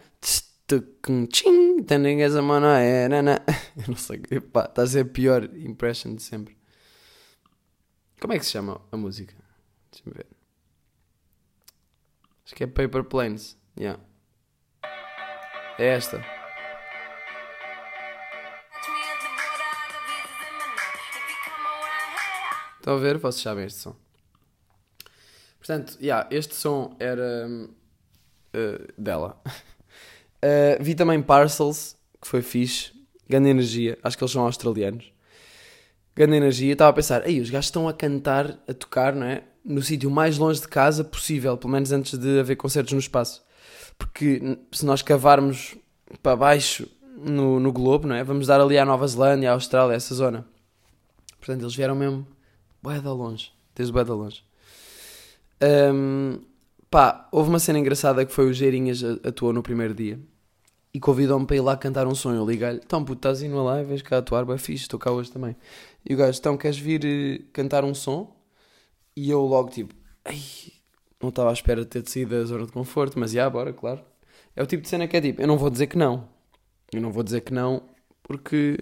[0.68, 3.42] tucum, tching, then I get a mano air, nana.
[3.78, 4.20] Eu não sei,
[4.52, 6.58] pá, está a ser a pior impression de sempre.
[8.20, 9.36] Como é que se chama a música?
[9.92, 10.28] Deixa-me ver.
[12.46, 13.58] Acho que é Paper Planes.
[13.78, 14.02] Yeah.
[15.78, 16.35] É esta.
[22.86, 23.18] Estão a ver?
[23.18, 23.96] Vocês sabem este som.
[25.58, 29.42] Portanto, yeah, este som era uh, dela.
[30.38, 32.92] Uh, vi também Parcels, que foi fixe.
[33.28, 33.98] Grande energia.
[34.04, 35.12] Acho que eles são australianos.
[36.16, 36.74] Grande energia.
[36.74, 39.42] Estava a pensar, ei, os gajos estão a cantar, a tocar, não é?
[39.64, 43.44] No sítio mais longe de casa possível, pelo menos antes de haver concertos no espaço.
[43.98, 45.76] Porque se nós cavarmos
[46.22, 48.24] para baixo no, no globo, não é?
[48.24, 50.46] Vamos dar ali à Nova Zelândia, à Austrália, essa zona.
[51.40, 52.35] Portanto, eles vieram mesmo
[52.86, 53.52] bué da longe.
[53.76, 54.44] Desde bué da longe.
[55.62, 56.40] Um,
[56.90, 60.20] pá, houve uma cena engraçada que foi o Geirinhas atuou no primeiro dia
[60.94, 62.38] e convidou-me para ir lá cantar um sonho.
[62.38, 65.12] Eu liguei-lhe, então puto, estás indo lá e vês cá atuar, bem fixe, estou cá
[65.12, 65.56] hoje também.
[66.08, 68.34] E o gajo, então queres vir eh, cantar um som?
[69.16, 70.40] E eu logo tipo, ai,
[71.22, 73.74] não estava à espera de ter de sair da zona de conforto, mas já, bora,
[73.74, 74.02] claro.
[74.56, 76.30] É o tipo de cena que é tipo, eu não vou dizer que não.
[76.94, 77.84] Eu não vou dizer que não
[78.24, 78.78] porque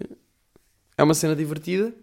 [0.96, 1.94] é uma cena divertida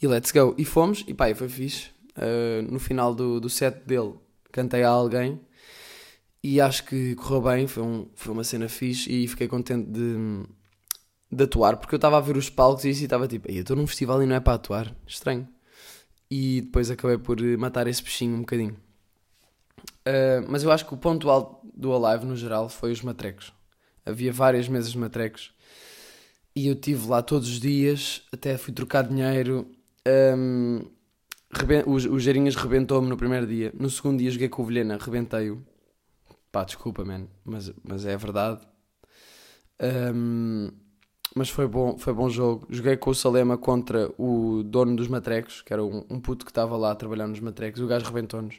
[0.00, 0.54] e let's go.
[0.56, 1.90] E fomos, e pá, e foi fixe.
[2.16, 4.14] Uh, no final do, do set dele,
[4.50, 5.40] cantei a alguém
[6.42, 7.66] e acho que correu bem.
[7.66, 10.16] Foi, um, foi uma cena fixe e fiquei contente de,
[11.30, 13.86] de atuar porque eu estava a ver os palcos e estava tipo, eu estou num
[13.86, 14.94] festival e não é para atuar.
[15.06, 15.48] Estranho.
[16.30, 18.76] E depois acabei por matar esse peixinho um bocadinho.
[20.06, 23.52] Uh, mas eu acho que o ponto alto do Alive no geral foi os matrecos.
[24.04, 25.52] Havia várias mesas de matrecos
[26.58, 29.70] e eu estive lá todos os dias, até fui trocar dinheiro.
[30.08, 30.80] Um,
[31.86, 33.72] os, os Geirinhas rebentou-me no primeiro dia.
[33.78, 35.62] No segundo dia joguei com o Vilhena, rebentei-o.
[36.50, 38.60] Pá, desculpa, man, mas, mas é verdade.
[40.14, 40.70] Um,
[41.34, 42.66] mas foi bom, foi bom jogo.
[42.70, 46.50] Joguei com o Salema contra o dono dos matrecos, que era um, um puto que
[46.50, 47.80] estava lá a trabalhar nos matrecos.
[47.80, 48.56] O gajo rebentou-nos.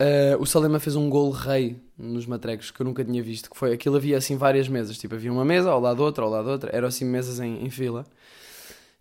[0.00, 3.48] Uh, o Salema fez um gol rei nos matrecos que eu nunca tinha visto.
[3.48, 4.98] Que foi aquilo havia assim várias mesas.
[4.98, 6.74] Tipo, havia uma mesa ao lado outra, ao lado outra.
[6.74, 8.04] Eram assim mesas em, em fila.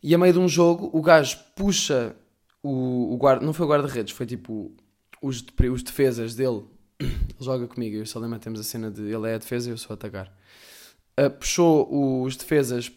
[0.03, 2.15] E a meio de um jogo, o gajo puxa
[2.63, 4.71] o, o guarda, não foi o guarda-redes, foi tipo
[5.21, 6.63] os, os defesas dele.
[6.99, 9.69] Ele joga comigo, eu e o Salema temos a cena de ele é a defesa
[9.69, 10.31] e eu sou a atacar.
[11.19, 12.91] Uh, puxou os defesas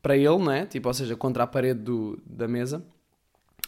[0.00, 0.66] para ele, né?
[0.66, 2.84] Tipo, ou seja, contra a parede do, da mesa.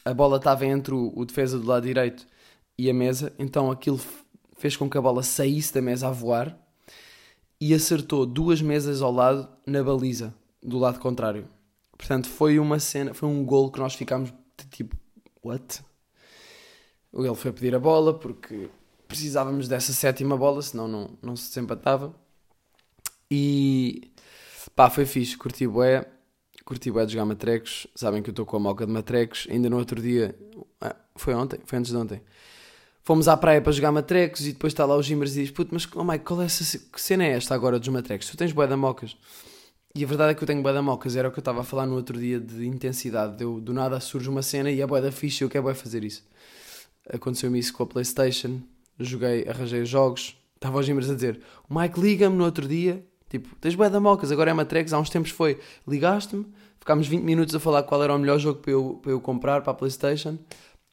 [0.05, 2.27] A bola estava entre o, o defesa do lado direito
[2.79, 4.01] e a mesa, então aquilo
[4.57, 6.57] fez com que a bola saísse da mesa a voar
[7.61, 11.47] e acertou duas mesas ao lado na baliza do lado contrário.
[12.03, 14.35] Portanto, foi uma cena, foi um gol que nós ficámos
[14.69, 14.97] tipo,
[15.41, 15.85] what?
[17.15, 18.69] Ele foi pedir a bola porque
[19.07, 22.13] precisávamos dessa sétima bola, senão não, não se desempatava.
[23.31, 24.11] E
[24.75, 26.05] pá, foi fixe, curti bué,
[26.65, 27.87] curti bué de jogar matrecos.
[27.95, 29.47] Sabem que eu estou com a moca de matrecos.
[29.49, 30.37] Ainda no outro dia,
[30.81, 32.21] ah, foi ontem, foi antes de ontem.
[33.05, 35.73] Fomos à praia para jogar matrecos e depois está lá o Gimbers e diz: Puto,
[35.73, 38.29] mas oh Mike, qual é essa que cena é esta agora dos matrecos?
[38.29, 39.17] Tu tens bué da mocas.
[39.95, 41.61] E a verdade é que eu tenho bué da mocas, era o que eu estava
[41.61, 43.43] a falar no outro dia de intensidade.
[43.43, 46.03] Eu, do nada surge uma cena e é bué da fixe eu quero bué fazer
[46.03, 46.25] isso.
[47.13, 48.61] Aconteceu-me isso com a Playstation,
[48.99, 53.55] joguei, arranjei jogos, estava aos Gimbers a dizer, o Mike liga-me no outro dia, tipo,
[53.57, 56.47] tens bué da mocas, agora é Matrex, há uns tempos foi, ligaste-me,
[56.79, 59.61] ficámos 20 minutos a falar qual era o melhor jogo para eu, para eu comprar
[59.61, 60.39] para a Playstation,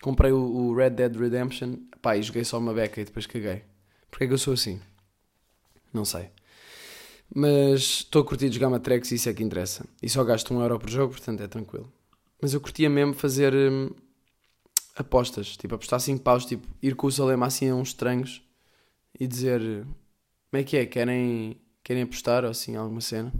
[0.01, 3.63] comprei o, o Red Dead Redemption, pá, e joguei só uma beca e depois caguei.
[4.09, 4.81] Porquê é que eu sou assim?
[5.93, 6.29] Não sei.
[7.33, 9.85] Mas estou a curtir jogar Matrex e isso é que interessa.
[10.01, 11.91] E só gasto um euro por jogo, portanto é tranquilo.
[12.41, 13.91] Mas eu curtia mesmo fazer hum,
[14.95, 18.41] apostas, tipo apostar 5 paus, tipo ir com o Salema assim a uns estranhos
[19.19, 19.61] e dizer
[20.49, 23.31] como é que é, querem, querem apostar ou assim alguma cena.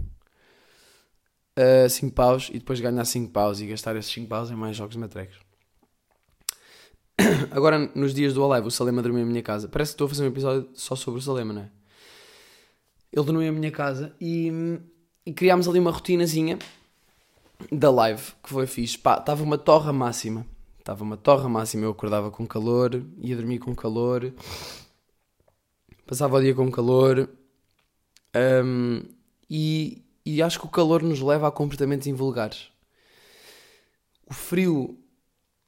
[1.88, 4.76] 5 uh, paus e depois ganhar 5 paus e gastar esses 5 paus em mais
[4.76, 5.36] jogos de Matrex.
[7.50, 9.68] Agora, nos dias do Alive, o Salema dormiu em minha casa.
[9.68, 11.79] Parece que estou a fazer um episódio só sobre o Salema, não é?
[13.12, 14.52] Ele dormiu em minha casa e,
[15.26, 16.58] e criámos ali uma rotinazinha
[17.70, 18.96] da live, que foi fixe.
[18.96, 20.46] Pá, estava uma torra máxima.
[20.78, 21.84] Estava uma torra máxima.
[21.84, 24.32] Eu acordava com calor, ia dormir com calor,
[26.06, 27.28] passava o dia com calor.
[28.64, 29.02] Um,
[29.48, 32.68] e, e acho que o calor nos leva a comportamentos invulgares.
[34.28, 34.96] O frio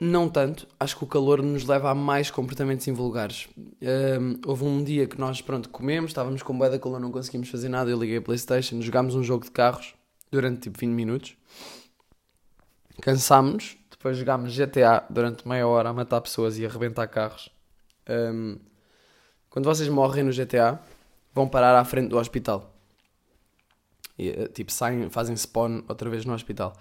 [0.02, 0.66] não tanto.
[0.80, 3.48] Acho que o calor nos leva a mais comportamentos invulgares.
[3.56, 7.48] Um, houve um dia que nós, pronto, comemos, estávamos com bué da calor, não conseguimos
[7.48, 7.88] fazer nada.
[7.88, 9.94] Eu liguei a Playstation, jogámos um jogo de carros
[10.28, 11.36] durante tipo 20 minutos.
[13.00, 17.48] Cansámos, depois jogámos GTA durante meia hora a matar pessoas e a arrebentar carros.
[18.08, 18.58] Um,
[19.48, 20.80] quando vocês morrem no GTA,
[21.32, 22.74] vão parar à frente do hospital.
[24.18, 26.76] E, eh, tipo, saem, fazem spawn outra vez no hospital.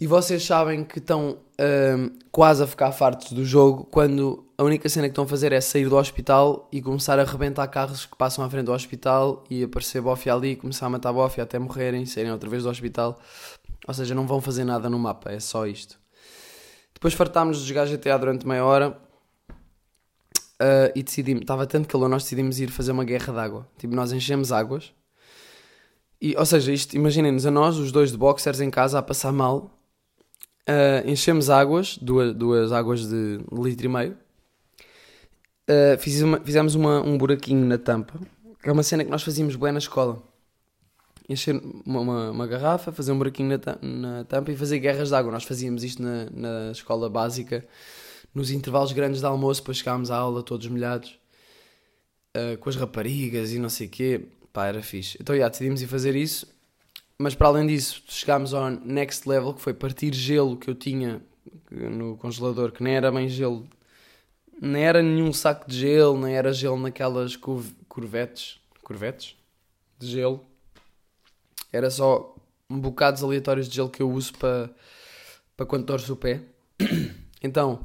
[0.00, 4.88] E vocês sabem que estão hum, quase a ficar fartos do jogo quando a única
[4.88, 8.16] cena que estão a fazer é sair do hospital e começar a arrebentar carros que
[8.16, 12.06] passam à frente do hospital e aparecer bofia ali, começar a matar bofia até morrerem,
[12.06, 13.20] saírem outra vez do hospital.
[13.86, 15.98] Ou seja, não vão fazer nada no mapa, é só isto.
[16.92, 18.98] Depois fartámos de jogar GTA durante meia hora
[20.60, 23.68] uh, e decidimos, estava tanto calor, nós decidimos ir fazer uma guerra de água.
[23.78, 24.92] Tipo, nós enchemos águas.
[26.20, 29.30] E, ou seja, isto, imaginem-nos a nós, os dois de boxers em casa, a passar
[29.32, 29.70] mal
[30.66, 34.18] Uh, enchemos águas, duas, duas águas de litro e meio.
[35.68, 38.18] Uh, fiz uma, fizemos uma, um buraquinho na tampa,
[38.62, 40.22] que é uma cena que nós fazíamos bem na escola.
[41.28, 45.14] Encher uma, uma, uma garrafa, fazer um buraquinho na, na, tampa e fazer guerras de
[45.14, 45.30] água.
[45.30, 47.66] Nós fazíamos isto na, na escola básica,
[48.34, 51.18] nos intervalos grandes de almoço, depois chegámos à aula todos molhados,
[52.36, 54.28] uh, com as raparigas e não sei o quê.
[54.50, 55.18] Pá, era fixe.
[55.20, 56.53] Então, já, decidimos ir fazer isso
[57.24, 61.22] mas para além disso, chegámos ao next level, que foi partir gelo que eu tinha
[61.70, 63.66] no congelador, que nem era bem gelo,
[64.60, 67.34] nem era nenhum saco de gelo, nem era gelo naquelas
[67.88, 69.36] curvetes, curvetes
[69.98, 70.44] de gelo.
[71.72, 72.36] Era só
[72.68, 74.70] bocados aleatórios de gelo que eu uso para,
[75.56, 76.42] para quando torço o pé.
[77.42, 77.84] Então,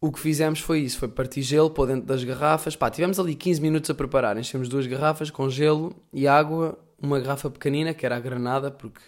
[0.00, 2.74] o que fizemos foi isso, foi partir gelo para dentro das garrafas.
[2.74, 7.18] Pá, tivemos ali 15 minutos a preparar, enchemos duas garrafas com gelo e água uma
[7.20, 9.00] garrafa pequenina, que era a granada, porque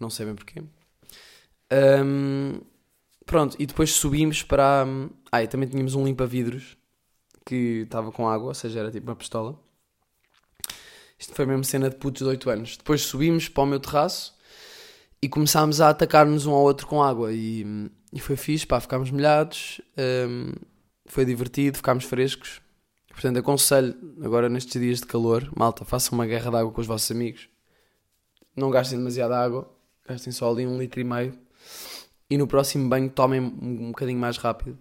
[0.00, 0.62] não sei bem porquê.
[1.72, 2.60] Um,
[3.24, 4.86] pronto, e depois subimos para.
[5.30, 6.76] Ah, e também tínhamos um limpa-vidros
[7.44, 9.58] que estava com água, ou seja, era tipo uma pistola.
[11.18, 12.76] Isto foi mesmo cena de putos de 8 anos.
[12.76, 14.36] Depois subimos para o meu terraço
[15.22, 17.32] e começámos a atacar-nos um ao outro com água.
[17.32, 17.64] E,
[18.12, 19.80] e foi fixe, pá, ficámos molhados,
[20.28, 20.52] um,
[21.06, 22.60] foi divertido, ficámos frescos.
[23.16, 26.86] Portanto, aconselho, agora nestes dias de calor, malta, façam uma guerra de água com os
[26.86, 27.48] vossos amigos.
[28.54, 29.74] Não gastem demasiada água,
[30.06, 31.32] gastem só ali um litro e meio.
[32.28, 34.78] E no próximo banho tomem um bocadinho mais rápido.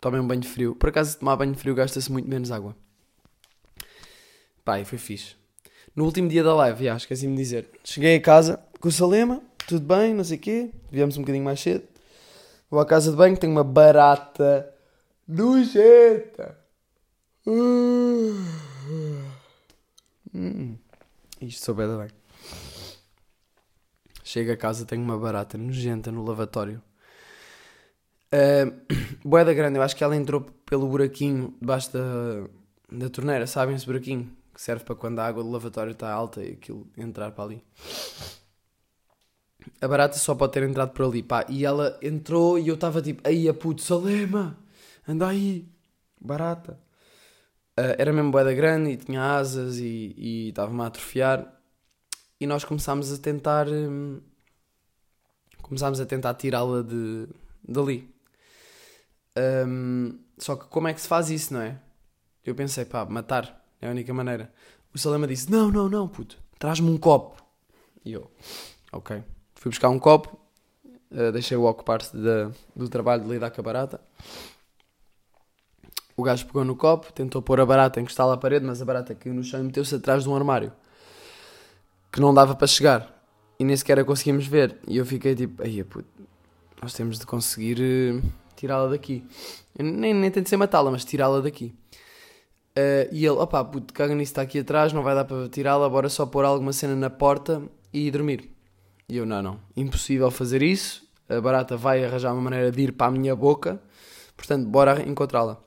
[0.00, 0.76] Tomem um banho frio.
[0.76, 2.76] Por acaso, tomar banho frio gasta-se muito menos água.
[4.80, 5.34] E foi fixe.
[5.96, 7.68] No último dia da live, já, esqueci-me de dizer.
[7.82, 10.70] Cheguei a casa com o Salema, tudo bem, não sei o quê.
[10.88, 11.82] Viemos um bocadinho mais cedo.
[12.70, 14.72] Vou à casa de banho, tenho uma barata
[15.26, 16.61] nojenta.
[17.44, 18.36] Hum,
[21.40, 22.08] isto souber bem.
[24.22, 26.80] Chego a casa, tenho uma barata nojenta no lavatório.
[28.32, 28.72] Uh,
[29.28, 32.48] boeda grande, eu acho que ela entrou pelo buraquinho debaixo da,
[32.90, 34.30] da torneira, sabem esse buraquinho?
[34.54, 37.64] Que serve para quando a água do lavatório está alta e aquilo entrar para ali.
[39.80, 41.44] A barata só pode ter entrado por ali, pá.
[41.48, 44.56] E ela entrou e eu estava tipo, aí a puto, Salema,
[45.08, 45.68] anda aí,
[46.20, 46.78] barata.
[47.78, 51.60] Uh, era mesmo boeda grande e tinha asas e estava-me a atrofiar.
[52.38, 53.68] E nós começámos a tentar.
[53.68, 54.20] Um,
[55.62, 57.28] começámos a tentar tirá-la de,
[57.66, 58.12] dali.
[59.66, 61.78] Um, só que como é que se faz isso, não é?
[62.44, 64.52] Eu pensei, pá, matar é a única maneira.
[64.94, 67.42] O Salema disse: Não, não, não, puto, traz-me um copo.
[68.04, 68.30] E eu,
[68.92, 69.22] ok.
[69.54, 70.38] Fui buscar um copo,
[71.10, 74.00] uh, deixei-o ocupar-se do trabalho de lidar com a barata.
[76.22, 79.12] O gajo pegou no copo, tentou pôr a barata encostá-la à parede, mas a barata
[79.12, 80.72] caiu no chão e meteu-se atrás de um armário
[82.12, 83.24] que não dava para chegar
[83.58, 84.78] e nem sequer a conseguimos ver.
[84.86, 85.84] E eu fiquei tipo, aí
[86.80, 88.22] nós temos de conseguir uh,
[88.54, 89.26] tirá-la daqui.
[89.76, 91.74] Eu nem, nem tentei matá-la, mas tirá-la daqui.
[92.78, 95.88] Uh, e ele, opá, puto, caga nisso, está aqui atrás, não vai dar para tirá-la,
[95.88, 97.60] bora só pôr alguma cena na porta
[97.92, 98.48] e dormir.
[99.08, 102.92] E eu, não, não, impossível fazer isso, a barata vai arranjar uma maneira de ir
[102.92, 103.82] para a minha boca,
[104.36, 105.60] portanto, bora encontrá-la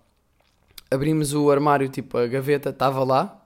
[0.89, 3.41] abrimos o armário, tipo, a gaveta estava lá.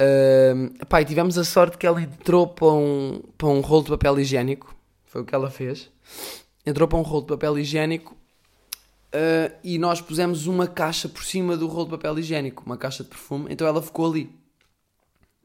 [0.00, 3.90] Uh, pá, e tivemos a sorte que ela entrou para um, para um rolo de
[3.90, 4.74] papel higiênico.
[5.06, 5.90] Foi o que ela fez.
[6.64, 8.16] Entrou para um rolo de papel higiênico
[9.14, 13.02] uh, e nós pusemos uma caixa por cima do rolo de papel higiênico, uma caixa
[13.02, 13.46] de perfume.
[13.50, 14.30] Então ela ficou ali.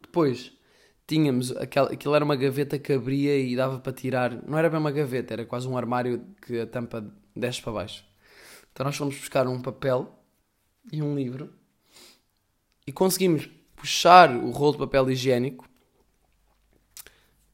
[0.01, 0.51] Depois
[1.07, 4.31] tínhamos aquela, aquilo era uma gaveta que abria e dava para tirar.
[4.47, 7.03] Não era bem uma gaveta, era quase um armário que a tampa
[7.35, 8.05] desce para baixo.
[8.71, 10.22] Então nós fomos buscar um papel
[10.91, 11.53] e um livro
[12.85, 15.67] e conseguimos puxar o rolo de papel higiênico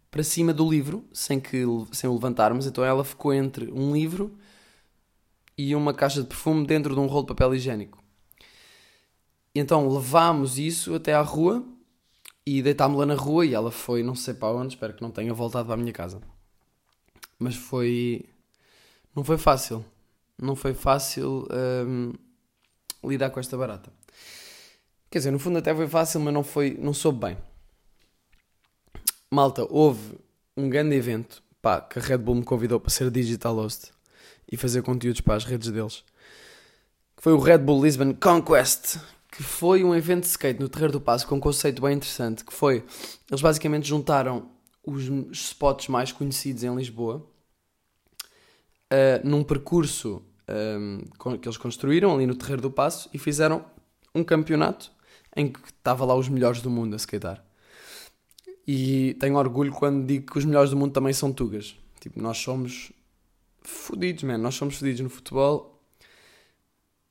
[0.10, 2.65] para cima do livro sem que sem o levantarmos.
[2.65, 4.38] Então ela ficou entre um livro
[5.58, 8.04] e uma caixa de perfume dentro de um rolo de papel higiênico.
[9.54, 11.63] E então levámos isso até à rua
[12.46, 15.34] e deitámos-la na rua e ela foi não sei para onde, espero que não tenha
[15.34, 16.22] voltado para a minha casa.
[17.38, 18.26] Mas foi.
[19.15, 19.86] Não foi fácil.
[20.38, 21.48] Não foi fácil
[21.86, 22.13] hum,
[23.03, 23.91] lidar com esta barata.
[25.09, 26.77] Quer dizer, no fundo até foi fácil, mas não foi.
[26.79, 27.38] não soube bem.
[29.31, 30.17] Malta, houve
[30.55, 33.91] um grande evento pá, que a Red Bull me convidou para ser digital host
[34.51, 36.03] e fazer conteúdos para as redes deles.
[37.15, 38.97] Que foi o Red Bull Lisbon Conquest,
[39.31, 42.43] que foi um evento de skate no Terreiro do Passo com um conceito bem interessante,
[42.43, 42.83] que foi,
[43.29, 44.49] eles basicamente juntaram
[44.85, 45.03] os
[45.38, 47.25] spots mais conhecidos em Lisboa
[48.91, 53.63] uh, num percurso um, que eles construíram ali no Terreiro do Passo e fizeram
[54.13, 54.91] um campeonato
[55.35, 57.43] em que estava lá os melhores do mundo a skatear.
[58.67, 61.75] E tenho orgulho quando digo que os melhores do mundo também são tugas.
[61.99, 62.91] Tipo, nós somos
[63.63, 64.38] fodidos, man.
[64.38, 65.81] Nós somos fodidos no futebol,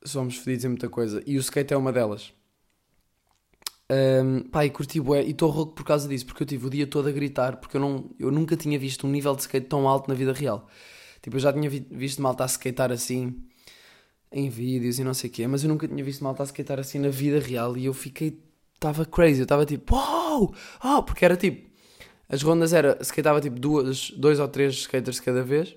[0.04, 1.22] somos fodidos em muita coisa.
[1.26, 2.32] E o skate é uma delas.
[3.90, 6.70] Um, pá, e curti bué, e estou rouco por causa disso, porque eu tive o
[6.70, 9.66] dia todo a gritar, porque eu, não, eu nunca tinha visto um nível de skate
[9.66, 10.68] tão alto na vida real.
[11.22, 13.34] Tipo, eu já tinha vi, visto malta a skatear assim,
[14.30, 16.78] em vídeos e não sei o quê, mas eu nunca tinha visto malta a skatear
[16.78, 18.40] assim na vida real, e eu fiquei,
[18.74, 20.54] estava crazy, eu estava tipo, uau,
[20.84, 21.68] oh, porque era tipo,
[22.28, 25.74] as rondas era, skateava tipo duas, dois ou três skaters cada vez,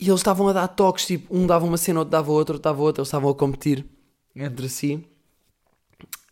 [0.00, 2.62] e eles estavam a dar toques, tipo, um dava uma cena, outro dava outra, outro
[2.62, 3.84] dava outra, eles estavam a competir
[4.34, 5.04] entre si.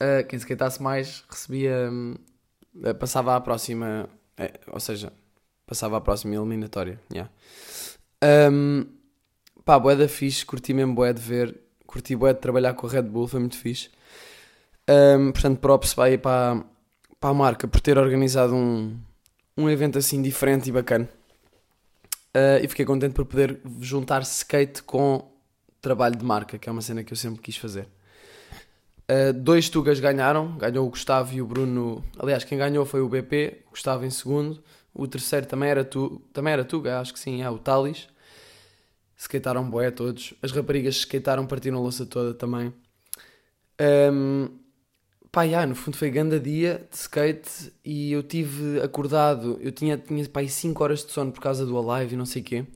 [0.00, 1.90] Uh, quem skateasse mais recebia.
[1.90, 4.08] Uh, passava à próxima.
[4.38, 5.12] Uh, ou seja,
[5.66, 7.00] passava à próxima eliminatória.
[7.12, 7.30] Yeah.
[8.52, 8.86] Um,
[9.64, 12.90] pá, boé da fixe, curti mesmo boé de ver, curti boé de trabalhar com a
[12.90, 13.90] Red Bull, foi muito fixe.
[14.88, 16.64] Um, portanto, props ir para,
[17.20, 18.96] para a marca por ter organizado um,
[19.56, 21.08] um evento assim diferente e bacana.
[22.36, 25.26] Uh, e fiquei contente por poder juntar skate com
[25.80, 27.88] trabalho de marca, que é uma cena que eu sempre quis fazer.
[29.10, 32.04] Uh, dois Tugas ganharam, ganhou o Gustavo e o Bruno.
[32.18, 34.62] Aliás, quem ganhou foi o BP, o Gustavo em segundo.
[34.96, 38.08] O terceiro também era, tu, também era Tuga, acho que sim, é o Talis.
[39.16, 40.34] Skatearam boé todos.
[40.42, 42.72] As raparigas skatearam, partiram a louça toda também.
[43.80, 44.48] Um,
[45.36, 50.26] Pá, no fundo foi grande dia de skate e eu tive acordado, eu tinha, tinha
[50.30, 52.66] pá, 5 horas de sono por causa do Alive e não sei o quê.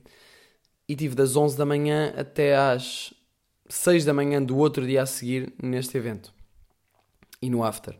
[0.87, 3.15] E tive das 11 da manhã até às
[3.67, 6.31] 6 da manhã do outro dia a seguir neste evento.
[7.41, 7.97] E no after.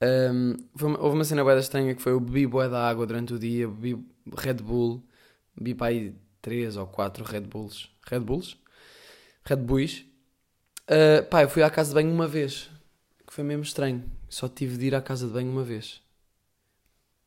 [0.00, 3.34] Um, uma, houve uma cena boeda estranha que foi eu bebi boé da água durante
[3.34, 4.04] o dia, bebi
[4.36, 5.02] Red Bull,
[5.56, 7.90] bebi para aí 3 ou 4 Red Bulls.
[8.06, 8.56] Red Bulls?
[9.44, 10.04] Red Bulls.
[10.84, 12.70] Uh, pá, eu fui à casa de banho uma vez
[13.28, 14.10] que foi mesmo estranho.
[14.28, 16.02] Só tive de ir à casa de banho uma vez.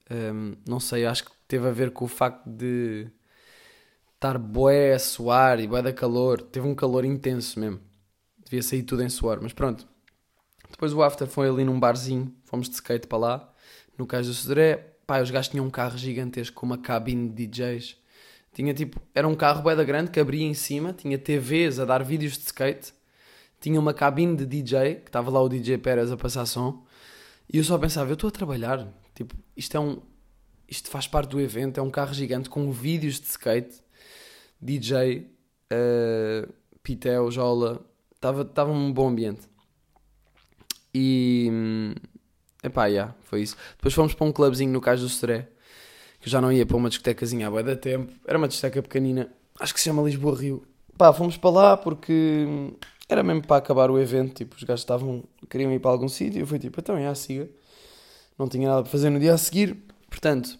[0.10, 3.08] Um, não sei, acho que teve a ver com o facto de
[4.16, 6.42] estar boé a suar e boé da calor.
[6.42, 7.80] Teve um calor intenso mesmo.
[8.44, 9.88] Devia sair tudo em suor, mas pronto.
[10.70, 13.54] Depois o after foi ali num barzinho, fomos de skate para lá,
[13.98, 14.94] no Cais do Sodré.
[15.08, 17.98] Pá, os gajos tinham um carro gigantesco com uma cabine de DJs.
[18.54, 21.86] Tinha tipo, era um carro bué da grande que abria em cima, tinha TVs a
[21.86, 22.94] dar vídeos de skate
[23.62, 26.84] tinha uma cabine de DJ, que estava lá o DJ Pérez a passar som,
[27.48, 30.02] e eu só pensava, eu estou a trabalhar, tipo, isto é um,
[30.68, 33.80] isto faz parte do evento, é um carro gigante com vídeos de skate,
[34.60, 35.28] DJ, uh,
[35.70, 36.48] eh,
[36.82, 37.86] Pitel, Jola,
[38.16, 39.42] estava, um bom ambiente.
[40.94, 41.50] E,
[42.63, 43.56] epá, yeah, foi isso.
[43.78, 45.47] Depois fomos para um clubzinho no Cais do Seré,
[46.19, 48.82] que eu já não ia para uma discotecazinha há bué da tempo, era uma discoteca
[48.82, 50.63] pequenina, acho que se chama Lisboa Rio.
[50.97, 52.45] Pá, fomos para lá porque
[53.10, 56.39] era mesmo para acabar o evento, tipo, os gajos estavam, queriam ir para algum sítio,
[56.39, 57.50] eu fui tipo, então, é, siga.
[58.38, 59.78] Não tinha nada para fazer no dia a seguir,
[60.10, 60.58] portanto,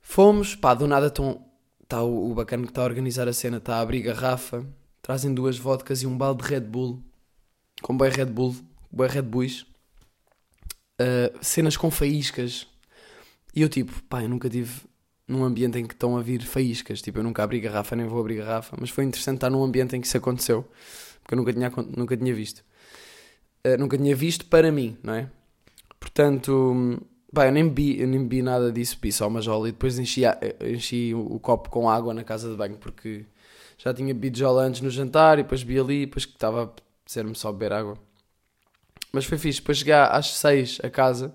[0.00, 1.44] fomos, pá, do nada estão,
[1.82, 4.64] está o, o bacana que está a organizar a cena, está a abrir garrafa,
[5.02, 7.02] trazem duas vodkas e um balde de Red Bull,
[7.82, 8.56] com bem Red Bull,
[8.90, 9.66] bem Red Bulls,
[11.00, 12.66] uh, cenas com faíscas,
[13.54, 14.72] e eu tipo, pá, eu nunca tive
[15.26, 18.20] num ambiente em que estão a vir faíscas, tipo, eu nunca abri garrafa, nem vou
[18.20, 20.68] abrir garrafa, mas foi interessante estar num ambiente em que isso aconteceu
[21.24, 22.62] porque eu nunca tinha, nunca tinha visto.
[23.66, 25.30] Uh, nunca tinha visto para mim, não é?
[25.98, 27.02] Portanto,
[27.32, 29.98] pá, eu nem bebi, eu nem bebi nada disso, bebi só uma jola e depois
[29.98, 33.24] enchi, a, enchi o, o, copo com água na casa de banho, porque
[33.78, 36.64] já tinha bebido jola antes no jantar e depois bebi ali e depois que estava
[36.64, 36.70] a
[37.06, 37.98] ser-me só beber água.
[39.14, 41.32] Mas foi fixe, depois cheguei às 6 a casa,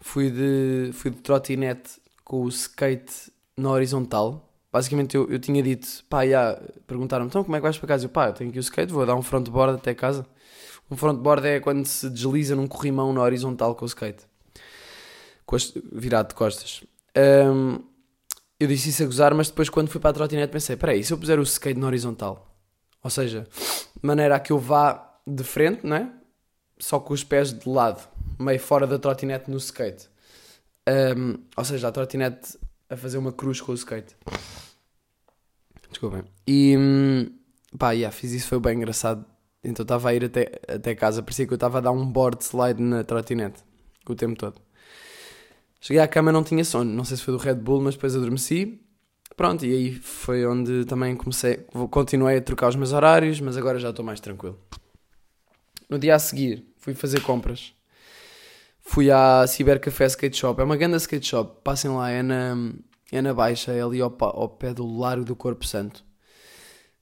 [0.00, 5.86] fui de, fui de trotinete com o skate na horizontal, basicamente eu, eu tinha dito,
[6.08, 8.06] pá, já, perguntaram-me, então como é que vais para casa?
[8.06, 10.26] Eu, pá, eu tenho aqui o skate, vou dar um frontboard até casa.
[10.90, 14.24] Um frontboard é quando se desliza num corrimão na horizontal com o skate,
[15.92, 16.84] virado de costas.
[17.14, 17.80] Um,
[18.58, 21.12] eu disse isso a gozar, mas depois quando fui para a trotinete pensei, peraí, se
[21.12, 22.56] eu puser o skate na horizontal?
[23.02, 23.46] Ou seja,
[24.00, 26.23] maneira a que eu vá de frente, não é?
[26.78, 28.06] Só com os pés de lado,
[28.38, 30.08] meio fora da trotinete no skate.
[30.88, 32.58] Um, ou seja, a trotinete
[32.88, 34.16] a fazer uma cruz com o skate.
[35.88, 36.24] Desculpem.
[36.46, 37.30] E hum,
[37.78, 39.24] pá, yeah, fiz isso, foi bem engraçado.
[39.62, 42.42] Então estava a ir até, até casa, parecia que eu estava a dar um board
[42.44, 43.62] slide na trotinete
[44.06, 44.60] o tempo todo.
[45.80, 48.14] Cheguei à cama não tinha sono, não sei se foi do Red Bull, mas depois
[48.14, 48.80] adormeci.
[49.36, 51.58] Pronto, e aí foi onde também comecei,
[51.90, 54.58] continuei a trocar os meus horários, mas agora já estou mais tranquilo.
[55.88, 57.74] No dia a seguir, fui fazer compras.
[58.80, 62.54] Fui à Cybercafé Skate Shop, é uma grande skate shop, passem lá, é na,
[63.10, 66.04] é na Baixa, é ali ao, ao pé do Largo do Corpo Santo.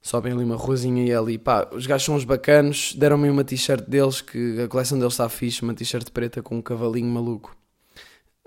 [0.01, 3.43] Sobem ali uma ruazinha e é ali, pá, os gajos são uns bacanos, deram-me uma
[3.43, 7.55] t-shirt deles, que a coleção deles está fixe, uma t-shirt preta com um cavalinho maluco.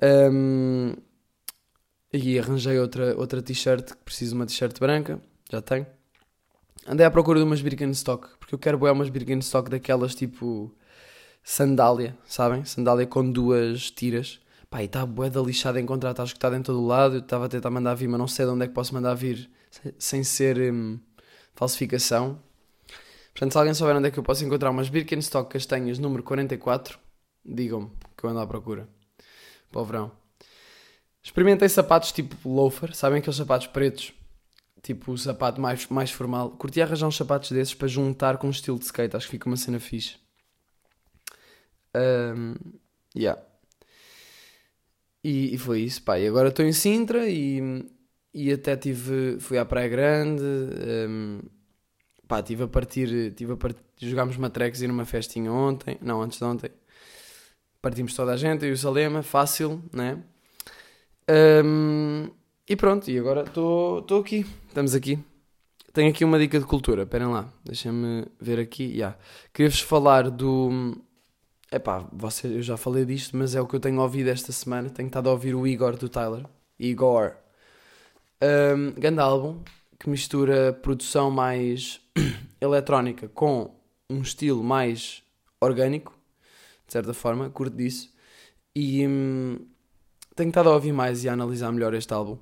[0.02, 0.94] Um,
[2.12, 5.20] e arranjei outra, outra t-shirt, que preciso de uma t-shirt branca,
[5.50, 5.86] já tenho.
[6.88, 10.72] Andei à procura de umas Birkenstock, porque eu quero boé umas Birkenstock daquelas tipo
[11.42, 12.64] sandália, sabem?
[12.64, 14.40] Sandália com duas tiras.
[14.70, 17.16] Pá, e está bué da lixada encontrar, está escutado em todo o lado.
[17.16, 19.14] Eu estava a tentar mandar vir, mas não sei de onde é que posso mandar
[19.14, 19.50] vir
[19.98, 21.00] sem ser hum,
[21.54, 22.38] falsificação.
[23.32, 27.00] Portanto, se alguém souber onde é que eu posso encontrar umas Birkenstock castanhas número 44,
[27.44, 28.88] digam-me que eu ando à procura.
[29.72, 30.12] Para o verão.
[31.20, 34.14] Experimentei sapatos tipo loafer, sabem aqueles sapatos pretos?
[34.86, 36.52] Tipo o sapato mais, mais formal.
[36.52, 39.48] Curti arranjar uns sapatos desses para juntar com um estilo de skate, acho que fica
[39.48, 40.14] uma cena fixe.
[41.92, 42.54] Um,
[43.16, 43.42] yeah.
[45.24, 46.20] E, e, foi isso, pá.
[46.20, 47.84] E agora estou em Sintra e,
[48.32, 50.44] e até tive, fui à Praia Grande.
[50.44, 51.40] Um,
[52.28, 56.38] pá, tive a partir, tive a partir, jogámos matrecos e numa festinha ontem, não, antes
[56.38, 56.70] de ontem.
[57.82, 60.22] Partimos toda a gente, e o Salema, fácil, né?
[61.28, 62.30] Um,
[62.68, 65.18] e pronto, e agora estou aqui, estamos aqui.
[65.92, 68.84] Tenho aqui uma dica de cultura, esperem lá, deixem-me ver aqui.
[68.84, 69.16] Yeah.
[69.54, 70.94] Queria-vos falar do.
[71.72, 74.90] Epá, você, eu já falei disto, mas é o que eu tenho ouvido esta semana.
[74.90, 76.44] Tenho estado a ouvir o Igor do Tyler.
[76.78, 77.36] Igor.
[78.42, 79.62] Um, grande álbum
[79.98, 82.00] que mistura produção mais
[82.60, 83.74] eletrónica com
[84.10, 85.22] um estilo mais
[85.60, 86.12] orgânico,
[86.86, 88.12] de certa forma, curto disso.
[88.74, 89.06] E.
[89.06, 89.58] Hum,
[90.34, 92.36] tenho estado a ouvir mais e a analisar melhor este álbum.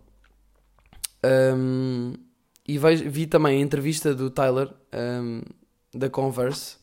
[1.25, 2.15] Um,
[2.67, 5.43] e vejo, vi também a entrevista do Tyler um,
[5.95, 6.77] da Converse,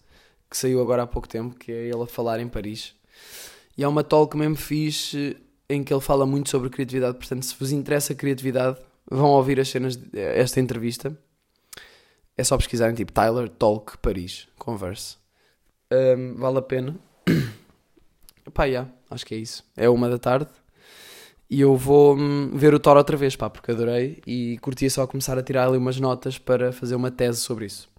[0.49, 2.95] que saiu agora há pouco tempo, que é ele a falar em Paris.
[3.77, 5.37] E é uma talk mesmo fixe
[5.69, 7.17] em que ele fala muito sobre criatividade.
[7.17, 8.77] Portanto, se vos interessa a criatividade,
[9.09, 11.17] vão ouvir as cenas desta entrevista.
[12.37, 15.17] É só pesquisarem tipo Tyler Talk Paris Converse.
[15.91, 16.97] Um, vale a pena.
[18.53, 19.63] Pá, yeah, acho que é isso.
[19.77, 20.49] É uma da tarde.
[21.51, 25.05] E eu vou hum, ver o Thor outra vez, pá, porque adorei e curtia só
[25.05, 27.89] começar a tirar ali umas notas para fazer uma tese sobre isso.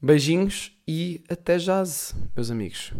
[0.00, 2.94] Beijinhos e até jazz, meus amigos.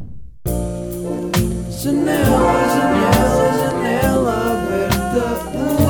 [1.83, 2.29] Janela,
[2.69, 5.90] janela, janela aberta.